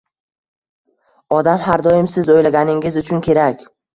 Odam 1.41 1.61
har 1.67 1.85
doim 1.87 2.09
siz 2.15 2.33
o'ylaganingiz 2.37 2.99
uchun 3.05 3.23
kerak. 3.31 3.65